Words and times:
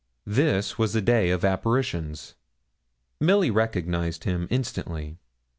This 0.25 0.79
was 0.79 0.95
a 0.95 0.99
day 1.01 1.29
of 1.29 1.45
apparitions! 1.45 2.33
Milly 3.19 3.51
recognised 3.51 4.23
him 4.23 4.47
instantly. 4.49 5.19